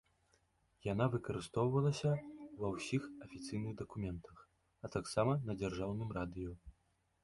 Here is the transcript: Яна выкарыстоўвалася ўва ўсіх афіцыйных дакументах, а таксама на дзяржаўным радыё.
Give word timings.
Яна 0.93 1.05
выкарыстоўвалася 1.15 2.13
ўва 2.53 2.67
ўсіх 2.79 3.03
афіцыйных 3.29 3.73
дакументах, 3.85 4.35
а 4.87 4.95
таксама 4.97 5.41
на 5.49 5.53
дзяржаўным 5.63 6.09
радыё. 6.23 6.53